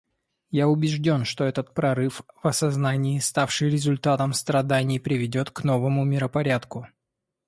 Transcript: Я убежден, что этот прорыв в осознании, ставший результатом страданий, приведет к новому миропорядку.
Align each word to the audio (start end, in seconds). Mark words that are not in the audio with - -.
Я 0.49 0.67
убежден, 0.67 1.25
что 1.25 1.43
этот 1.43 1.75
прорыв 1.75 2.23
в 2.41 2.47
осознании, 2.47 3.19
ставший 3.19 3.69
результатом 3.69 4.33
страданий, 4.33 4.97
приведет 4.99 5.51
к 5.51 5.63
новому 5.63 6.03
миропорядку. 6.05 6.87